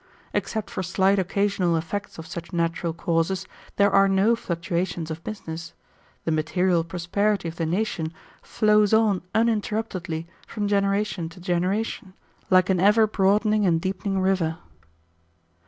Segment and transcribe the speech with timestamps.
[0.33, 5.75] Except for slight occasional effects of such natural causes, there are no fluctuations of business;
[6.25, 8.11] the material prosperity of the nation
[8.41, 12.15] flows on uninterruptedly from generation to generation,
[12.49, 14.57] like an ever broadening and deepening river.